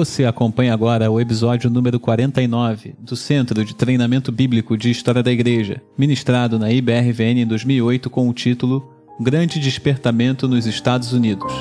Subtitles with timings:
[0.00, 5.30] Você acompanha agora o episódio número 49 do Centro de Treinamento Bíblico de História da
[5.30, 8.90] Igreja, ministrado na IBRVN em 2008 com o título
[9.20, 11.52] Grande Despertamento nos Estados Unidos.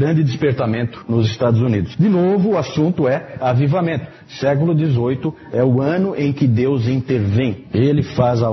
[0.00, 1.94] Grande despertamento nos Estados Unidos.
[1.94, 4.06] De novo, o assunto é avivamento.
[4.40, 7.66] Século XVIII é o ano em que Deus intervém.
[7.74, 8.48] Ele faz a,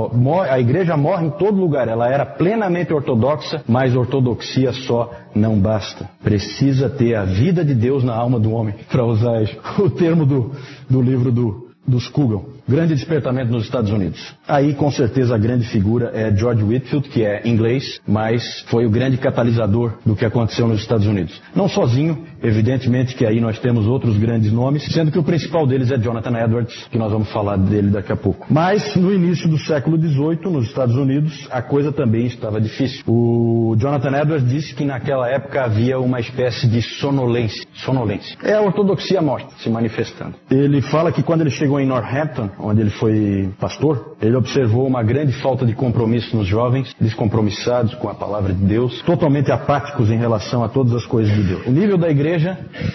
[0.49, 1.87] a igreja morre em todo lugar.
[1.87, 6.09] Ela era plenamente ortodoxa, mas ortodoxia só não basta.
[6.21, 9.41] Precisa ter a vida de Deus na alma do homem, para usar
[9.79, 10.51] o termo do,
[10.89, 12.56] do livro do, dos Kugel.
[12.67, 14.35] Grande despertamento nos Estados Unidos.
[14.45, 18.89] Aí, com certeza, a grande figura é George Whitfield, que é inglês, mas foi o
[18.89, 21.41] grande catalisador do que aconteceu nos Estados Unidos.
[21.55, 25.91] Não sozinho, evidentemente que aí nós temos outros grandes nomes, sendo que o principal deles
[25.91, 28.47] é Jonathan Edwards, que nós vamos falar dele daqui a pouco.
[28.49, 33.03] Mas, no início do século XVIII, nos Estados Unidos, a coisa também estava difícil.
[33.07, 37.65] O Jonathan Edwards disse que naquela época havia uma espécie de sonolência.
[37.73, 38.37] Sonolência.
[38.43, 40.35] É a ortodoxia morta se manifestando.
[40.49, 45.03] Ele fala que quando ele chegou em Northampton, onde ele foi pastor, ele observou uma
[45.03, 50.17] grande falta de compromisso nos jovens, descompromissados com a palavra de Deus, totalmente apáticos em
[50.17, 51.67] relação a todas as coisas de Deus.
[51.67, 52.26] O nível da igreja,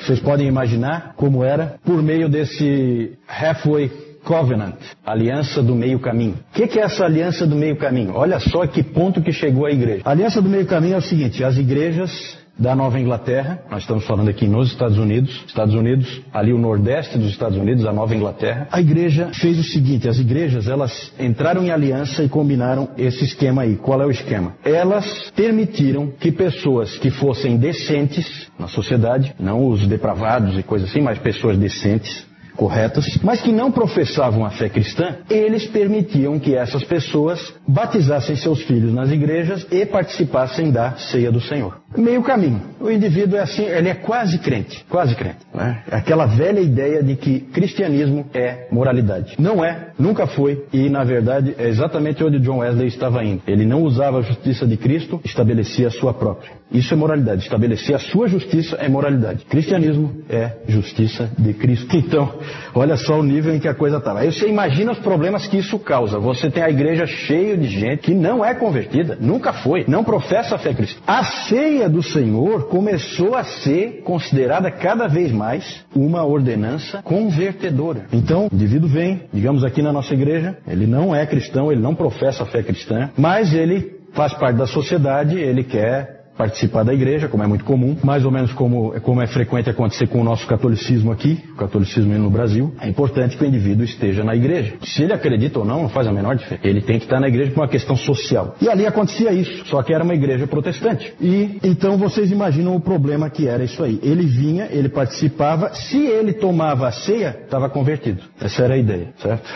[0.03, 3.91] vocês podem imaginar como era, por meio desse halfway
[4.25, 6.37] Covenant, aliança do meio caminho.
[6.51, 8.13] O que, que, é essa aliança do meio caminho?
[8.15, 10.03] Olha só que ponto que chegou a igreja.
[10.05, 14.05] A aliança do meio caminho é o seguinte: as igrejas da Nova Inglaterra, nós estamos
[14.07, 18.15] falando aqui nos Estados Unidos, Estados Unidos, ali o nordeste dos Estados Unidos, a Nova
[18.15, 23.25] Inglaterra, a igreja fez o seguinte, as igrejas, elas entraram em aliança e combinaram esse
[23.25, 23.77] esquema aí.
[23.77, 24.55] Qual é o esquema?
[24.65, 31.01] Elas permitiram que pessoas que fossem decentes na sociedade, não os depravados e coisas assim,
[31.01, 32.27] mas pessoas decentes,
[32.57, 38.63] corretas, mas que não professavam a fé cristã, eles permitiam que essas pessoas batizassem seus
[38.63, 42.61] filhos nas igrejas e participassem da ceia do Senhor meio caminho.
[42.81, 45.39] O indivíduo é assim, ele é quase crente, quase crente.
[45.55, 45.83] Né?
[45.91, 49.35] É aquela velha ideia de que cristianismo é moralidade.
[49.39, 53.43] Não é, nunca foi, e na verdade é exatamente onde John Wesley estava indo.
[53.47, 56.51] Ele não usava a justiça de Cristo, estabelecia a sua própria.
[56.71, 57.43] Isso é moralidade.
[57.43, 59.45] Estabelecer a sua justiça é moralidade.
[59.45, 61.95] Cristianismo é justiça de Cristo.
[61.95, 62.39] Então,
[62.75, 64.21] olha só o nível em que a coisa estava.
[64.21, 66.19] Aí você imagina os problemas que isso causa.
[66.19, 70.55] Você tem a igreja cheia de gente que não é convertida, nunca foi, não professa
[70.55, 71.01] a fé cristã.
[71.07, 78.07] A ceia ceia do Senhor começou a ser considerada cada vez mais uma ordenança convertedora.
[78.13, 81.95] Então, o indivíduo vem, digamos aqui na nossa igreja, ele não é cristão, ele não
[81.95, 87.29] professa a fé cristã, mas ele faz parte da sociedade, ele quer participar da igreja,
[87.29, 90.47] como é muito comum, mais ou menos como, como é frequente acontecer com o nosso
[90.47, 94.75] catolicismo aqui, o catolicismo no Brasil, é importante que o indivíduo esteja na igreja.
[94.83, 96.67] Se ele acredita ou não, não faz a menor diferença.
[96.67, 98.57] Ele tem que estar na igreja por uma questão social.
[98.61, 101.13] E ali acontecia isso, só que era uma igreja protestante.
[101.21, 104.01] E então vocês imaginam o problema que era isso aí.
[104.03, 108.23] Ele vinha, ele participava, se ele tomava a ceia, estava convertido.
[108.41, 109.49] Essa era a ideia, certo?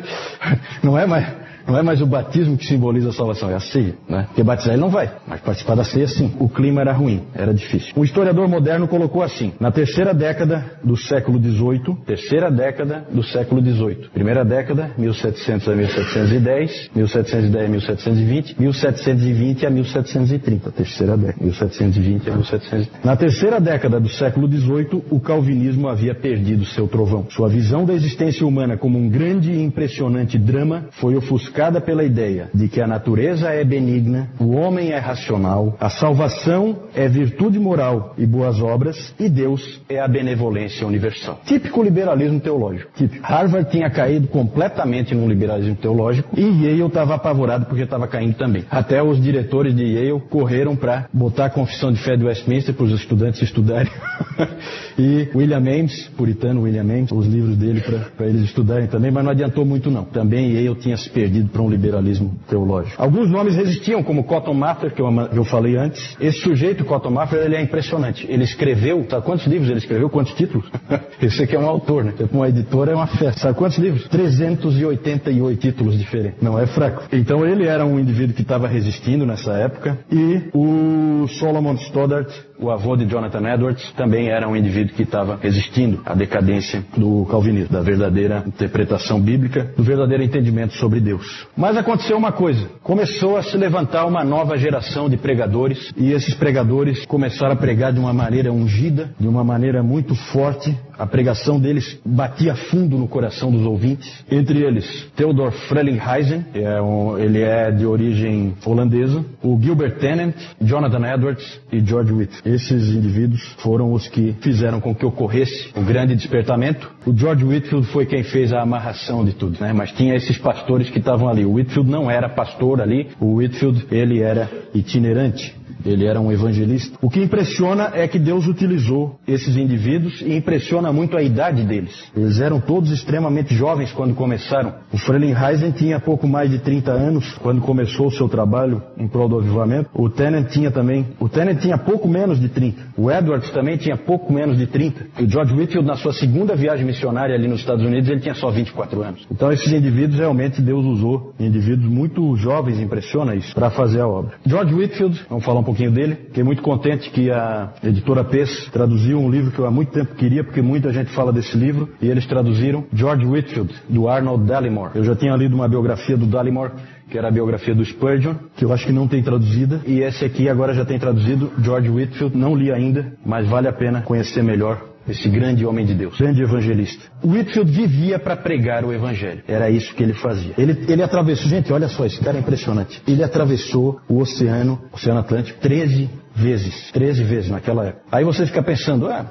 [0.82, 3.94] não é mais não é mais o batismo que simboliza a salvação, é a ceia,
[4.08, 4.24] né?
[4.26, 6.32] Porque batizar ele não vai, mas participar da ceia sim.
[6.38, 7.92] O clima era ruim, era difícil.
[7.96, 13.62] Um historiador moderno colocou assim: na terceira década do século XVIII, terceira década do século
[13.62, 22.28] XVIII, primeira década, 1700 a 1710, 1710 a 1720, 1720 a 1730, terceira década, 1720
[22.28, 22.90] a 1730.
[23.02, 27.26] Na terceira década do século XVIII, o calvinismo havia perdido seu trovão.
[27.30, 32.02] Sua visão da existência humana como um grande e impressionante drama foi ofuscada ofuscada pela
[32.02, 37.60] ideia de que a natureza é benigna, o homem é racional, a salvação é virtude
[37.60, 41.40] moral e boas obras, e Deus é a benevolência universal.
[41.46, 42.90] Típico liberalismo teológico.
[42.96, 43.24] Típico.
[43.24, 48.64] Harvard tinha caído completamente no liberalismo teológico e Yale estava apavorado porque estava caindo também.
[48.68, 52.84] Até os diretores de Yale correram para botar a confissão de fé de Westminster para
[52.84, 53.92] os estudantes estudarem.
[54.98, 57.80] e William Ames, puritano William Ames, os livros dele
[58.16, 60.04] para eles estudarem também, mas não adiantou muito não.
[60.04, 63.00] Também Yale tinha se perdido para um liberalismo teológico.
[63.00, 66.16] Alguns nomes resistiam, como Cotton Mather, que eu, falei antes.
[66.20, 68.26] Esse sujeito, Cotton Mather, ele é impressionante.
[68.28, 70.08] Ele escreveu, sabe quantos livros ele escreveu?
[70.08, 70.66] Quantos títulos?
[71.20, 72.14] Esse aqui é um autor, né?
[72.32, 73.42] Uma editora é uma festa.
[73.42, 74.06] Sabe quantos livros?
[74.08, 76.42] 388 títulos diferentes.
[76.42, 77.04] Não é fraco.
[77.12, 79.98] Então ele era um indivíduo que estava resistindo nessa época.
[80.10, 82.30] E o Solomon Stoddart,
[82.64, 87.26] o avô de Jonathan Edwards, também era um indivíduo que estava resistindo à decadência do
[87.26, 91.46] calvinismo, da verdadeira interpretação bíblica, do verdadeiro entendimento sobre Deus.
[91.56, 96.34] Mas aconteceu uma coisa: começou a se levantar uma nova geração de pregadores, e esses
[96.34, 101.58] pregadores começaram a pregar de uma maneira ungida, de uma maneira muito forte, A pregação
[101.58, 104.24] deles batia fundo no coração dos ouvintes.
[104.30, 111.14] Entre eles, Theodor Frelinghuysen, é um, ele é de origem holandesa, o Gilbert Tennant, Jonathan
[111.14, 112.32] Edwards e George Witt.
[112.44, 116.90] Esses indivíduos foram os que fizeram com que ocorresse o grande despertamento.
[117.06, 119.72] O George Whitfield foi quem fez a amarração de tudo, né?
[119.72, 121.44] Mas tinha esses pastores que estavam ali.
[121.44, 125.63] O Whitfield não era pastor ali, o Whitfield ele era itinerante.
[125.84, 126.98] Ele era um evangelista.
[127.02, 131.92] O que impressiona é que Deus utilizou esses indivíduos e impressiona muito a idade deles.
[132.16, 134.74] Eles eram todos extremamente jovens quando começaram.
[134.92, 139.28] O Frelinghuysen tinha pouco mais de 30 anos quando começou o seu trabalho em prol
[139.28, 139.90] do avivamento.
[139.94, 142.82] O Tennant tinha também, o Tennant tinha pouco menos de 30.
[142.96, 145.06] O Edwards também tinha pouco menos de 30.
[145.20, 148.34] E o George Whitfield, na sua segunda viagem missionária ali nos Estados Unidos, ele tinha
[148.34, 149.26] só 24 anos.
[149.30, 154.34] Então esses indivíduos realmente Deus usou, indivíduos muito jovens, impressiona isso, para fazer a obra.
[154.46, 156.14] George Whitfield, vamos falar um pouquinho dele.
[156.26, 160.14] Fiquei muito contente que a editora Pes traduziu um livro que eu há muito tempo
[160.14, 164.92] queria, porque muita gente fala desse livro, e eles traduziram George Whitfield, do Arnold Dallimore.
[164.94, 166.72] Eu já tinha lido uma biografia do Dallimore,
[167.10, 170.24] que era a biografia do Spurgeon, que eu acho que não tem traduzida, e esse
[170.24, 174.42] aqui agora já tem traduzido, George Whitfield, não li ainda, mas vale a pena conhecer
[174.42, 177.04] melhor esse grande homem de Deus, grande evangelista.
[177.24, 179.42] Whitfield vivia para pregar o evangelho.
[179.46, 180.54] Era isso que ele fazia.
[180.56, 183.02] Ele, ele atravessou, gente, olha só, esse cara é impressionante.
[183.06, 186.90] Ele atravessou o oceano, Oceano Atlântico, 13 vezes.
[186.92, 188.04] 13 vezes naquela época.
[188.10, 189.26] Aí você fica pensando, ah,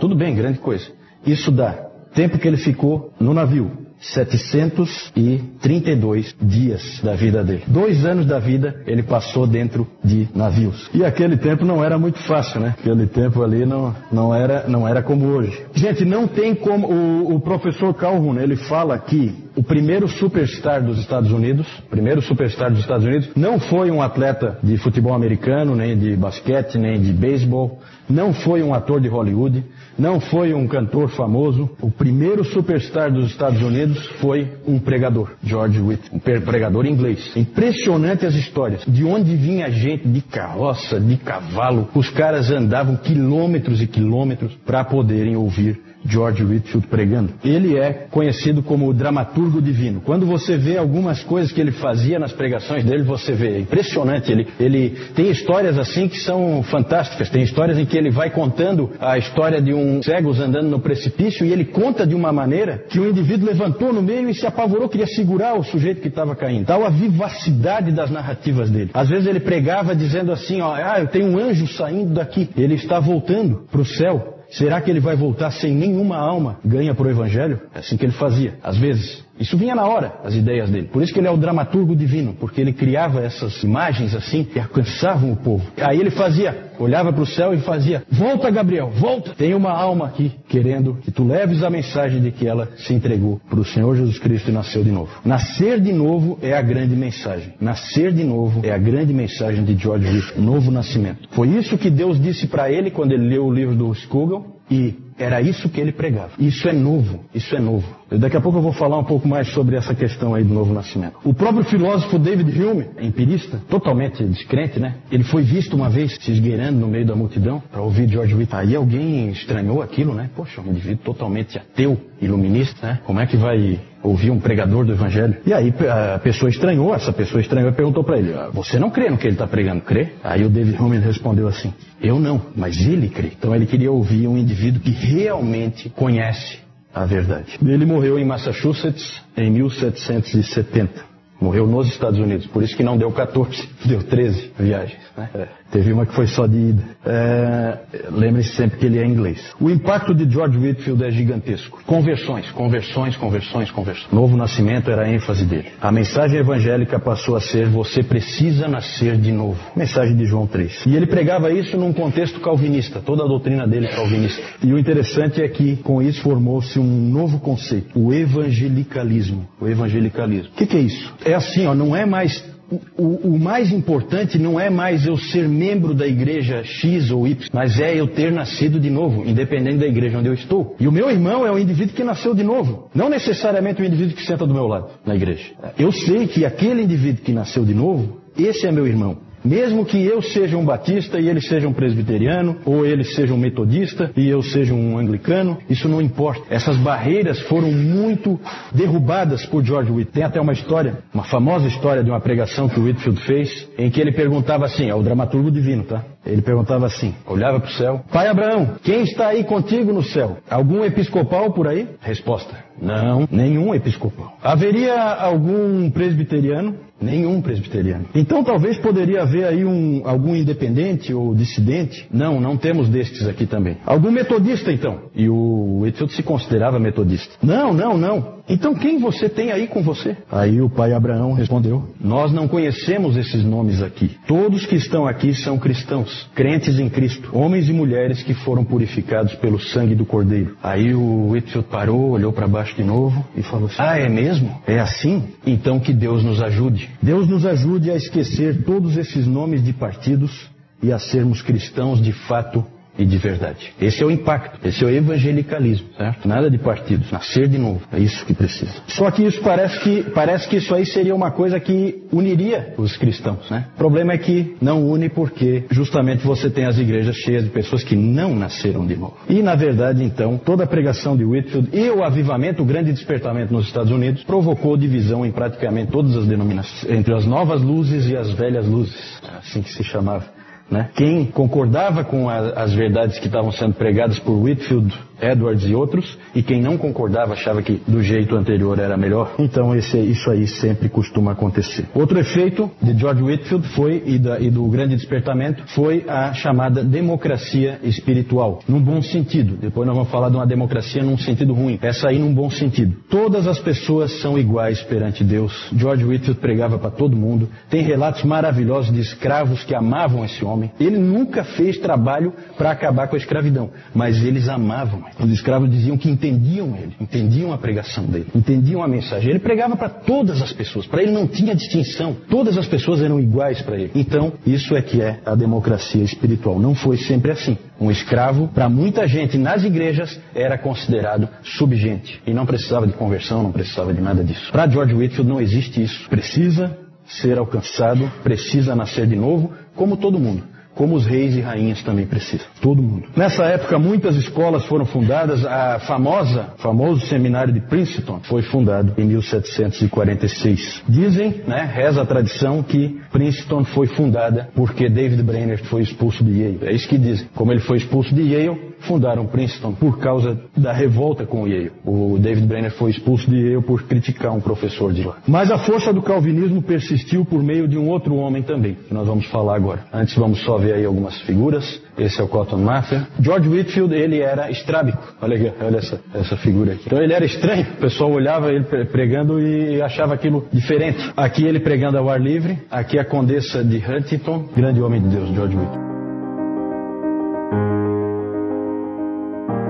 [0.00, 0.86] tudo bem, grande coisa.
[1.26, 7.64] Isso dá tempo que ele ficou no navio, 732 dias da vida dele.
[7.66, 10.90] Dois anos da vida ele passou dentro de navios.
[10.94, 12.74] E aquele tempo não era muito fácil, né?
[12.78, 15.66] Aquele tempo ali não, não, era, não era como hoje.
[15.74, 16.88] Gente, não tem como.
[16.88, 22.70] O, o professor Calhoun, ele fala que o primeiro superstar dos Estados Unidos, primeiro superstar
[22.70, 27.12] dos Estados Unidos, não foi um atleta de futebol americano, nem de basquete, nem de
[27.12, 29.64] beisebol, não foi um ator de Hollywood,
[29.98, 31.68] não foi um cantor famoso.
[31.82, 37.36] O primeiro superstar dos Estados Unidos foi um pregador, George Witt, um pregador inglês.
[37.36, 38.84] Impressionante as histórias.
[38.86, 44.84] De onde vinha gente de carroça, de cavalo, os caras andavam quilômetros e quilômetros para
[44.84, 47.34] poderem ouvir George Whitfield pregando.
[47.44, 50.00] Ele é conhecido como o dramaturgo divino.
[50.00, 54.32] Quando você vê algumas coisas que ele fazia nas pregações dele, você vê, é impressionante.
[54.32, 57.28] Ele, ele tem histórias assim que são fantásticas.
[57.30, 61.44] Tem histórias em que ele vai contando a história de um cego andando no precipício
[61.44, 64.88] e ele conta de uma maneira que o indivíduo levantou no meio e se apavorou,
[64.88, 66.66] queria segurar o sujeito que estava caindo.
[66.66, 68.90] Tal a vivacidade das narrativas dele.
[68.94, 72.48] Às vezes ele pregava dizendo assim, ó, ah, eu tenho um anjo saindo daqui.
[72.56, 74.37] Ele está voltando para o céu.
[74.50, 77.60] Será que ele vai voltar sem nenhuma alma ganha para o Evangelho?
[77.74, 79.24] É assim que ele fazia, às vezes.
[79.38, 80.88] Isso vinha na hora, as ideias dele.
[80.92, 84.58] Por isso que ele é o dramaturgo divino, porque ele criava essas imagens assim que
[84.58, 85.64] alcançavam o povo.
[85.80, 89.34] Aí ele fazia, olhava para o céu e fazia: Volta, Gabriel, volta!
[89.34, 93.40] Tem uma alma aqui querendo que tu leves a mensagem de que ela se entregou
[93.48, 95.10] para o Senhor Jesus Cristo e nasceu de novo.
[95.24, 97.54] Nascer de novo é a grande mensagem.
[97.60, 101.28] Nascer de novo é a grande mensagem de George Reed, novo nascimento.
[101.32, 104.94] Foi isso que Deus disse para ele quando ele leu o livro do Scugel e
[105.18, 106.30] era isso que ele pregava.
[106.38, 107.97] Isso é novo, isso é novo.
[108.10, 110.72] Daqui a pouco eu vou falar um pouco mais sobre essa questão aí do novo
[110.72, 111.16] nascimento.
[111.24, 114.94] O próprio filósofo David Hume, empirista, totalmente descrente, né?
[115.12, 118.68] Ele foi visto uma vez se esgueirando no meio da multidão para ouvir George Whitfield.
[118.68, 120.30] Aí alguém estranhou aquilo, né?
[120.34, 123.00] Poxa, um indivíduo totalmente ateu, iluminista, né?
[123.04, 125.36] Como é que vai ouvir um pregador do evangelho?
[125.44, 125.74] E aí
[126.14, 129.18] a pessoa estranhou, essa pessoa estranhou e perguntou para ele: ah, Você não crê no
[129.18, 129.82] que ele está pregando?
[129.82, 130.12] Crê?
[130.24, 133.32] Aí o David Hume respondeu assim: Eu não, mas ele crê.
[133.38, 136.67] Então ele queria ouvir um indivíduo que realmente conhece
[137.02, 137.58] a verdade.
[137.64, 141.08] Ele morreu em Massachusetts em 1770.
[141.40, 145.00] Morreu nos Estados Unidos, por isso que não deu 14, deu 13 viagens.
[145.16, 145.48] Né?
[145.70, 146.82] Teve uma que foi só de ida.
[147.04, 147.78] É,
[148.10, 149.54] Lembre-se sempre que ele é inglês.
[149.60, 151.80] O impacto de George Whitfield é gigantesco.
[151.86, 154.12] Conversões, conversões, conversões, conversões.
[154.12, 155.68] Novo nascimento era a ênfase dele.
[155.80, 159.58] A mensagem evangélica passou a ser: você precisa nascer de novo.
[159.76, 160.86] Mensagem de João 3.
[160.86, 164.42] E ele pregava isso num contexto calvinista, toda a doutrina dele é calvinista.
[164.62, 169.46] E o interessante é que com isso formou-se um novo conceito: o evangelicalismo.
[169.60, 170.50] O evangelicalismo.
[170.52, 171.14] O que, que é isso?
[171.24, 172.57] É assim, ó, não é mais
[172.96, 177.48] o, o, mais importante não é mais eu ser membro da igreja X ou Y,
[177.52, 180.76] mas é eu ter nascido de novo, independente da igreja onde eu estou.
[180.78, 184.14] E o meu irmão é o indivíduo que nasceu de novo, não necessariamente o indivíduo
[184.14, 185.50] que senta do meu lado na igreja.
[185.78, 189.27] Eu sei que aquele indivíduo que nasceu de novo, esse é meu irmão.
[189.44, 193.38] Mesmo que eu seja um batista e ele seja um presbiteriano, ou ele seja um
[193.38, 196.42] metodista e eu seja um anglicano, isso não importa.
[196.50, 198.38] Essas barreiras foram muito
[198.72, 200.12] derrubadas por George Whitfield.
[200.12, 203.90] Tem até uma história, uma famosa história de uma pregação que o Whitfield fez, em
[203.90, 206.04] que ele perguntava assim, é o dramaturgo divino, tá?
[206.26, 210.38] Ele perguntava assim, olhava para o céu, Pai Abraão, quem está aí contigo no céu?
[210.50, 211.88] Algum episcopal por aí?
[212.00, 214.36] Resposta, não, nenhum episcopal.
[214.42, 216.87] Haveria algum presbiteriano?
[217.00, 218.06] Nenhum presbiteriano.
[218.14, 222.06] Então talvez poderia haver aí um, algum independente ou dissidente.
[222.12, 223.76] Não, não temos destes aqui também.
[223.86, 225.02] Algum metodista então.
[225.18, 227.34] E o Whitfield se considerava metodista.
[227.42, 228.38] Não, não, não.
[228.48, 230.16] Então quem você tem aí com você?
[230.30, 234.16] Aí o pai Abraão respondeu: Nós não conhecemos esses nomes aqui.
[234.28, 239.34] Todos que estão aqui são cristãos, crentes em Cristo, homens e mulheres que foram purificados
[239.34, 240.56] pelo sangue do Cordeiro.
[240.62, 244.56] Aí o Whitfield parou, olhou para baixo de novo e falou assim: Ah, é mesmo?
[244.68, 245.24] É assim?
[245.44, 246.88] Então que Deus nos ajude.
[247.02, 250.48] Deus nos ajude a esquecer todos esses nomes de partidos
[250.80, 252.64] e a sermos cristãos de fato
[252.98, 253.72] e de verdade.
[253.80, 256.26] Esse é o impacto, esse é o evangelicalismo, certo?
[256.26, 258.72] Nada de partidos, nascer de novo, é isso que precisa.
[258.88, 262.96] Só que isso parece que parece que isso aí seria uma coisa que uniria os
[262.96, 263.66] cristãos, né?
[263.74, 267.84] O problema é que não une porque justamente você tem as igrejas cheias de pessoas
[267.84, 269.16] que não nasceram de novo.
[269.28, 273.52] E na verdade, então, toda a pregação de Whitfield e o avivamento, o grande despertamento
[273.52, 278.16] nos Estados Unidos, provocou divisão em praticamente todas as denominações, entre as novas luzes e
[278.16, 280.37] as velhas luzes, assim que se chamava.
[280.70, 280.90] Né?
[280.94, 286.18] Quem concordava com a, as verdades que estavam sendo pregadas por Whitfield Edwards e outros,
[286.34, 289.34] e quem não concordava achava que do jeito anterior era melhor.
[289.38, 291.86] Então esse, isso aí sempre costuma acontecer.
[291.94, 296.82] Outro efeito de George Whitfield foi, e, da, e do grande despertamento, foi a chamada
[296.82, 299.56] democracia espiritual, num bom sentido.
[299.56, 301.78] Depois nós vamos falar de uma democracia num sentido ruim.
[301.82, 302.96] Essa aí num bom sentido.
[303.10, 305.70] Todas as pessoas são iguais perante Deus.
[305.76, 307.48] George Whitfield pregava para todo mundo.
[307.68, 310.70] Tem relatos maravilhosos de escravos que amavam esse homem.
[310.78, 315.96] Ele nunca fez trabalho para acabar com a escravidão, mas eles amavam os escravos diziam
[315.96, 319.30] que entendiam ele, entendiam a pregação dele, entendiam a mensagem.
[319.30, 323.20] Ele pregava para todas as pessoas, para ele não tinha distinção, todas as pessoas eram
[323.20, 323.90] iguais para ele.
[323.94, 326.58] Então, isso é que é a democracia espiritual.
[326.58, 327.56] Não foi sempre assim.
[327.80, 333.42] Um escravo, para muita gente nas igrejas, era considerado subgente e não precisava de conversão,
[333.42, 334.50] não precisava de nada disso.
[334.50, 336.08] Para George Whitfield não existe isso.
[336.08, 341.82] Precisa ser alcançado, precisa nascer de novo, como todo mundo como os reis e rainhas
[341.82, 342.46] também precisam.
[342.62, 343.08] Todo mundo.
[343.16, 345.44] Nessa época, muitas escolas foram fundadas.
[345.44, 350.84] A famosa, famoso seminário de Princeton foi fundado em 1746.
[350.88, 356.30] Dizem, né, reza a tradição que Princeton foi fundada porque David Brainerd foi expulso de
[356.30, 356.60] Yale.
[356.62, 357.26] É isso que dizem.
[357.34, 361.72] Como ele foi expulso de Yale, fundaram Princeton por causa da revolta com Yale.
[361.84, 365.16] O David Brenner foi expulso de Yale por criticar um professor de lá.
[365.26, 369.06] Mas a força do calvinismo persistiu por meio de um outro homem também, que nós
[369.06, 369.84] vamos falar agora.
[369.92, 371.80] Antes vamos só ver aí algumas figuras.
[371.98, 373.06] Esse é o Cotton Mather.
[373.20, 375.02] George Whitfield, ele era estrábico.
[375.20, 376.84] Olha, olha essa, essa figura aqui.
[376.86, 377.66] Então ele era estranho.
[377.76, 380.98] O pessoal olhava ele pregando e achava aquilo diferente.
[381.16, 382.58] Aqui ele pregando ao ar livre.
[382.70, 384.48] Aqui a condessa de Huntington.
[384.56, 385.88] Grande homem de Deus, George Whitfield.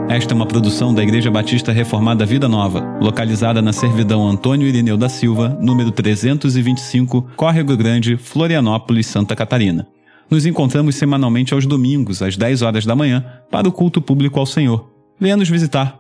[0.09, 4.97] Esta é uma produção da Igreja Batista Reformada Vida Nova, localizada na Servidão Antônio Irineu
[4.97, 9.87] da Silva, número 325, Córrego Grande, Florianópolis, Santa Catarina.
[10.31, 14.47] Nos encontramos semanalmente aos domingos, às 10 horas da manhã, para o culto público ao
[14.47, 14.89] Senhor.
[15.19, 15.99] Venha nos visitar.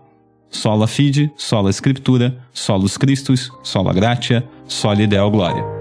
[0.50, 5.77] Sola Fide, Sola Escritura, Solus Christus, Sola Gratia, Soli Deo Glória.